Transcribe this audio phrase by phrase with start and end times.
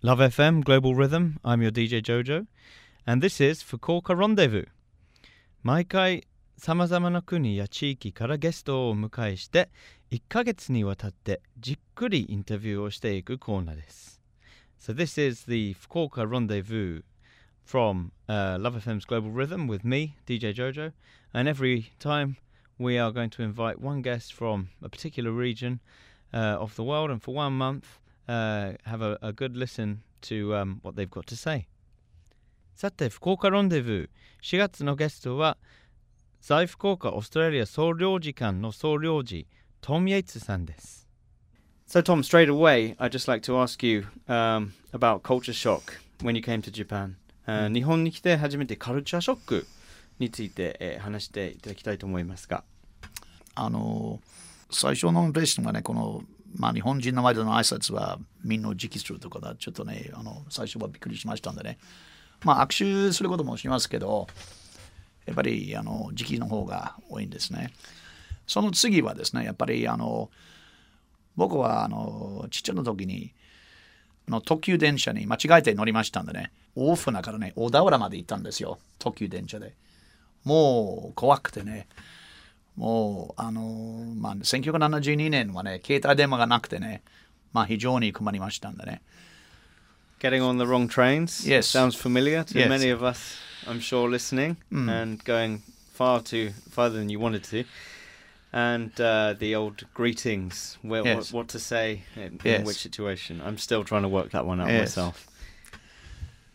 [0.00, 1.40] Love FM Global Rhythm.
[1.44, 2.46] I'm your DJ Jojo,
[3.04, 4.66] and this is Fukuoka Rendezvous.
[5.64, 9.70] 毎回さまざまな国や地域からゲストをお迎えして
[10.12, 14.22] 1ヶ月にわたってじっくりインタビューをしていくコーナーです。
[14.78, 17.02] So this is the Fukuoka Rendezvous
[17.66, 20.92] from uh, Love FM's Global Rhythm with me, DJ Jojo,
[21.34, 22.36] and every time
[22.78, 25.80] we are going to invite one guest from a particular region
[26.32, 27.98] uh, of the world and for one month
[28.28, 31.66] uh, have a, a good listen to um, what they've got to say.
[32.76, 34.08] さて、福岡ロンデブー
[34.42, 35.56] 4月のゲストは
[36.40, 39.48] 在福岡オーストラリア総領事館の総領事
[39.80, 41.08] トム・イェイツさんです。
[41.88, 46.42] So Tom, straight away, I'd just like to ask you um, about culture shock when you
[46.42, 47.14] came to Japan.
[47.46, 49.66] uh, 日本に来て初めてカルチャーショック
[50.18, 52.62] について、えー話していただきたいと思いますが。
[53.54, 54.20] あの
[54.70, 56.22] 最初のインプレッションがねこの、
[56.56, 61.78] まあ、日本人の前での挨拶はみんなを直するとかだちょっとねあの最初はびっくりしましたんでね。
[62.44, 64.28] まあ握手することもしますけど
[65.26, 67.72] やっぱりあの時期の方が多いんですね。
[68.46, 70.30] その次はですねやっぱりあの
[71.36, 73.32] 僕はあのちっちゃな時に
[74.26, 76.50] の特急電車に間違えて乗りましたんでね。
[76.74, 78.78] 大船からね小田原まで行ったんですよ。
[78.98, 79.74] 特急電車で。
[80.44, 81.88] もう怖くてね。
[82.77, 83.61] もう、あの
[84.17, 87.03] まあ、1972年はね、携帯電話がなくてね、
[87.53, 89.01] まあ、非常に困りましたんでね。
[90.19, 91.67] Getting on the wrong trains Yes.
[91.67, 92.69] sounds familiar to Yes.
[92.69, 93.37] many of us,
[93.67, 94.89] I'm sure, listening, Mm.
[94.89, 95.61] and going
[95.93, 97.65] far too farther than you wanted to.
[98.55, 101.31] And uh, the old greetings, where, Yes.
[101.33, 102.65] what, what to say in, in Yes.
[102.65, 103.41] which situation.
[103.41, 104.95] I'm still trying to work that one out Yes.
[104.95, 105.27] myself.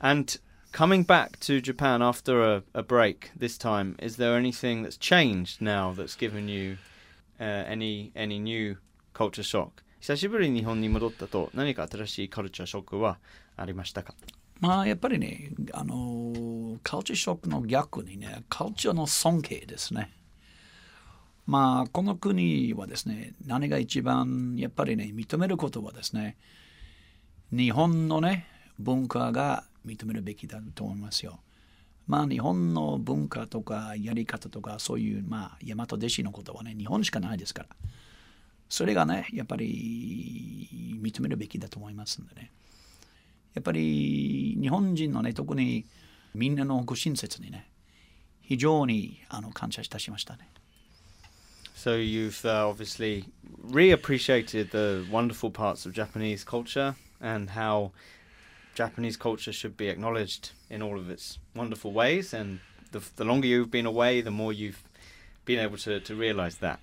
[0.00, 0.36] And
[0.73, 5.61] coming back to Japan after a, a break this time, is there anything that's changed
[5.61, 6.77] now that's given you
[7.39, 8.77] uh, any any new
[9.13, 9.83] culture shock?
[10.01, 13.19] 久しぶりに日本に戻ったと何か新しいカルチャーショックは
[13.55, 14.13] ありましたか
[14.59, 20.11] まあ、やっぱりね、あの、カルチャーショックの逆にね、カルチャーの尊敬ですね。
[21.45, 26.37] まあ、この国はですね、何が一番やっぱりね、認めることはですね、
[27.51, 28.47] 日本のね、
[28.79, 31.39] 文化が認めるべきだと思いますよ。
[32.07, 37.69] まあ、日本の文化とかやり方とか、そういう、まあ、大和弟子のことはね、日本しかないですから。
[38.69, 42.51] それがね、やっぱり認めるべきだと思いますんでね。
[43.53, 45.85] やっぱり日本人のね、特に
[46.33, 47.69] みんなのご親切にね、
[48.41, 50.49] 非常にあの感謝いたしましたね。
[51.75, 53.25] So you've uh, obviously
[53.71, 57.91] reappreciated the wonderful parts of Japanese culture and how
[58.73, 62.33] Japanese culture should be acknowledged in all of its wonderful ways.
[62.33, 62.59] And
[62.91, 64.83] the, the longer you've been away, the more you've
[65.45, 66.79] been able to, to realize that.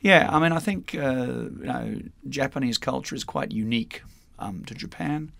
[0.00, 4.02] Yeah, I mean, I think uh, you know Japanese culture is quite unique
[4.38, 5.30] um, to Japan,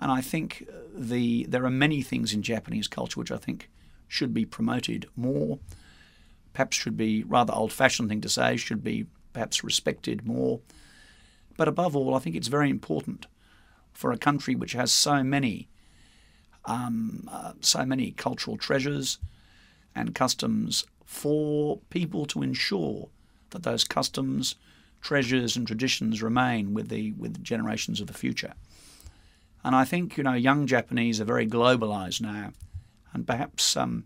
[0.00, 3.70] and I think the there are many things in Japanese culture which I think
[4.08, 5.60] should be promoted more.
[6.52, 8.56] Perhaps should be rather old-fashioned thing to say.
[8.56, 10.60] Should be perhaps respected more.
[11.56, 13.26] But above all, I think it's very important
[14.02, 15.68] for a country which has so many,
[16.64, 19.20] um, uh, so many cultural treasures
[19.94, 23.08] and customs for people to ensure
[23.50, 24.56] that those customs,
[25.00, 28.54] treasures, and traditions remain with the with generations of the future.
[29.62, 32.50] And I think you know young Japanese are very globalized now,
[33.12, 34.02] and perhaps um,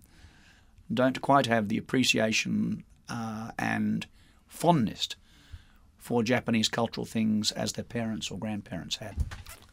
[0.92, 4.06] don't quite have the appreciation uh, and
[4.46, 5.08] fondness
[5.96, 9.16] for Japanese cultural things as their parents or grandparents had.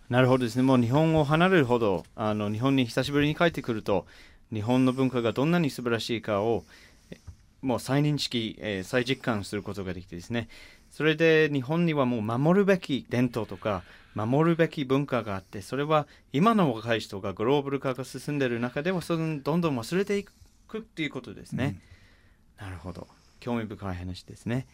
[0.09, 0.63] なるほどですね。
[0.63, 4.05] もう日本を離れるほど、あの日本に久しぶりに帰ってくると、
[4.51, 6.63] 日本の文化がどんなに素晴らしいかを、
[7.09, 7.17] え
[7.61, 10.49] もう再認識、えー再実感することができてですね。
[10.91, 20.25] それで日本にはもう守るべき伝統とか、守るべき文化があって、それは今の若い人がグローバル化が進んでいる中では、そのどんどん忘れてい
[20.67, 21.79] くっていうことですね。
[22.59, 23.07] なるほど。
[23.39, 24.67] 興味深い話ですね。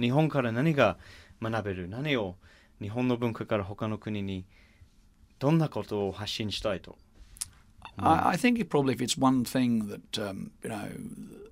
[0.00, 0.96] 日本から何が
[1.40, 2.34] 学べる何を
[2.81, 4.45] 日本の文化から他の国に
[5.39, 6.97] どんなことを発信したいと
[7.97, 10.89] I, I think it probably if it's one thing that um, you know,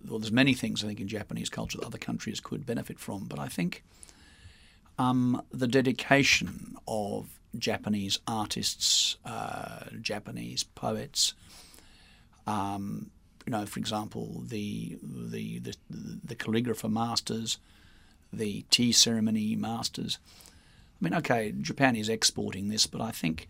[0.07, 3.25] well, there's many things I think in Japanese culture that other countries could benefit from,
[3.25, 3.83] but I think
[4.97, 11.33] um, the dedication of Japanese artists, uh, Japanese poets,
[12.47, 13.11] um,
[13.45, 17.57] you know, for example, the the the, the calligrapher masters,
[18.31, 20.19] the tea ceremony masters.
[21.01, 23.49] I mean, okay, Japan is exporting this, but I think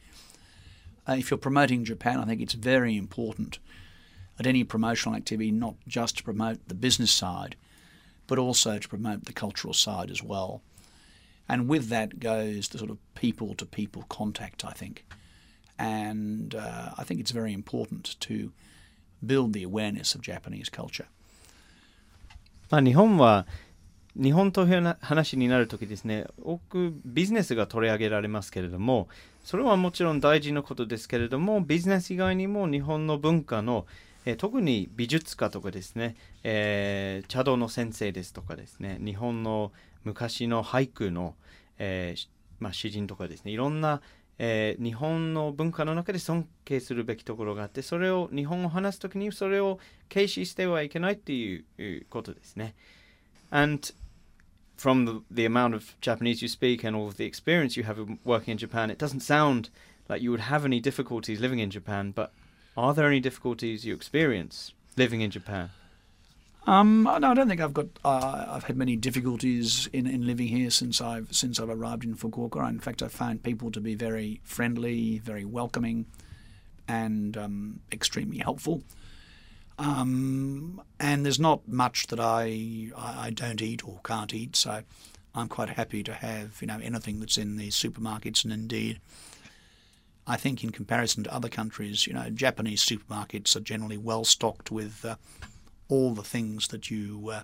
[1.07, 3.59] uh, if you're promoting Japan, I think it's very important
[4.39, 7.55] at any promotional activity not just to promote the business side,
[8.27, 10.61] but also to promote the cultural side as well.
[11.47, 15.05] And with that goes the sort of people to people contact, I think.
[15.77, 18.51] And uh, I think it's very important to
[19.25, 21.07] build the awareness of Japanese culture.
[22.69, 23.45] まあ、日本は
[24.18, 29.08] 日本という話になるときですね多くビジネスが取り上げられますけれども
[29.44, 33.86] それはもちろん大事なことですけれどもビジネス以外にも日本の文化の、
[34.26, 39.70] えー、特に美術家とかですね、えー、茶道の先生ですとかですね日本の
[40.02, 41.36] 昔の俳句の、
[41.78, 42.28] えー
[42.58, 44.00] まあ、詩人とかですねいろんな、
[44.40, 49.78] えー、日本の文化の中で尊敬するべきところがあってそれを日本を話すときにそれを
[50.12, 52.74] 軽視してはいけないっていうことですね。
[53.50, 53.92] And
[54.78, 57.98] from the, the amount of Japanese you speak and all of the experience you have
[58.24, 59.68] working in Japan, it doesn't sound
[60.08, 62.32] like you would have any difficulties living in Japan, but
[62.76, 65.70] are there any difficulties you experience living in Japan?
[66.66, 67.86] Um, no, I don't think I've got.
[68.04, 72.14] Uh, I've had many difficulties in, in living here since I've since I've arrived in
[72.14, 72.68] Fukuoka.
[72.68, 76.04] In fact, I find people to be very friendly, very welcoming,
[76.86, 78.82] and um, extremely helpful.
[79.78, 84.82] Um, and there's not much that I, I don't eat or can't eat, so
[85.34, 88.42] I'm quite happy to have you know anything that's in the supermarkets.
[88.42, 88.98] And indeed,
[90.26, 94.70] I think in comparison to other countries, you know, Japanese supermarkets are generally well stocked
[94.70, 95.16] with uh,
[95.88, 97.42] all the things that you uh,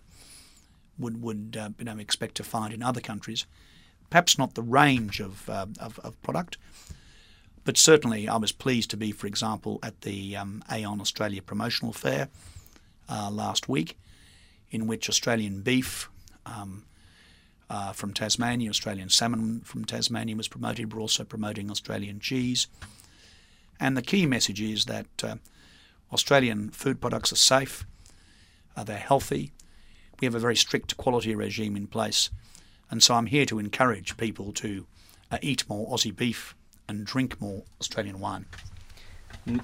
[0.98, 3.46] would would uh, you know expect to find in other countries.
[4.10, 6.56] Perhaps not the range of, uh, of, of product,
[7.64, 11.92] but certainly, I was pleased to be, for example, at the um, AEON Australia promotional
[11.92, 12.28] fair
[13.08, 13.98] uh, last week,
[14.70, 16.10] in which Australian beef
[16.44, 16.84] um,
[17.70, 20.92] uh, from Tasmania, Australian salmon from Tasmania was promoted.
[20.92, 22.66] We're also promoting Australian cheese.
[23.80, 25.36] And the key message is that uh,
[26.12, 27.86] Australian food products are safe,
[28.76, 29.52] uh, they're healthy.
[30.20, 32.30] We have a very strict quality regime in place.
[32.90, 34.86] And so I'm here to encourage people to
[35.30, 36.54] uh, eat more Aussie beef
[36.88, 38.44] and drink more Australian wine.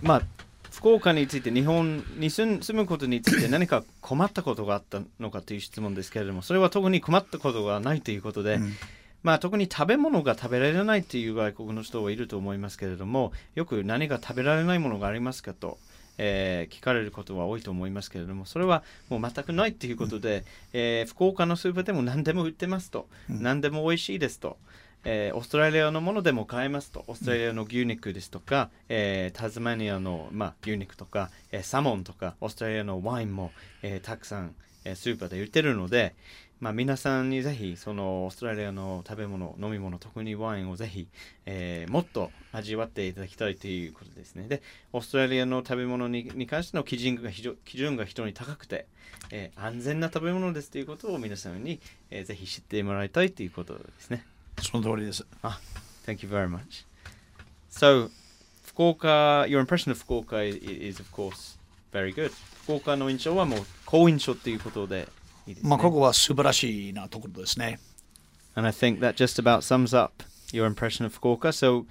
[0.02, 0.22] まあ
[0.70, 8.72] 福岡について日本に住むことについて何か困ったことがあったのかという質問ですけれどもそれは特に困ったことがないということで、うん、
[9.22, 15.78] まあ、特に食べ物が食べられないという外国の人はいると思いますけれどもよく何が食べられないものがありますかと、
[16.18, 20.44] えー、聞かれることは多いと思いますけれどもそれはもう全くないということで、うん、
[20.74, 24.56] えー、福岡のスーパーでも何でも売ってますと、うん、何でも美味しいですと。
[25.04, 27.04] えー、オーストラリアのものでも買えますと。
[27.06, 33.52] オーストラリアの牛肉ですとか、えー、タズマニアの、まあ、牛肉とか、えー、サモンとかオーストラリアのワインも、
[33.82, 34.54] えー、たくさん、
[34.84, 36.14] えー、スーパーで売ってるので、
[36.60, 41.08] まあ、皆さんにぜひそのオーストラリアの食べ物飲み物特にワインをぜひ、
[41.46, 44.46] えー、もっと味わっていただきたいということですね。
[44.46, 44.62] で
[44.92, 48.86] オーストラリアの食べ物にに関しての基準が非常基準が非常に高くて、
[49.30, 51.80] えー、安全な食べ物ですということを皆さんに、
[52.10, 54.26] えー、ぜひ知ってもらいたいということですね。
[54.61, 55.25] その通りです。
[55.43, 55.57] Ah,
[56.05, 56.85] thank you very much.
[57.69, 58.09] So,
[58.63, 61.57] 福岡、your impression of 福岡 is, of course
[61.91, 62.31] very good.
[62.63, 65.07] 福岡の印象はもう好印象ということで
[65.47, 65.69] いいですね。
[65.69, 67.79] まあ、ここは素晴らしいなところですね。
[68.55, 71.51] And I think that just about sums up your impression of Fukuoka.
[71.51, 71.85] So,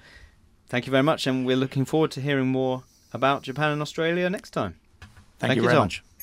[0.68, 2.82] thank you very much, and we're looking forward to hearing more
[3.12, 4.74] about Japan and Australia next time.
[5.38, 5.84] Thank, thank you, you very Tom.
[5.84, 6.02] much.